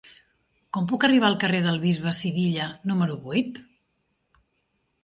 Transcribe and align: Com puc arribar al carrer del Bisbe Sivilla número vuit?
Com 0.77 0.87
puc 0.91 1.05
arribar 1.07 1.27
al 1.29 1.37
carrer 1.45 1.61
del 1.67 1.77
Bisbe 1.85 2.15
Sivilla 2.21 2.67
número 2.93 3.21
vuit? 3.29 3.63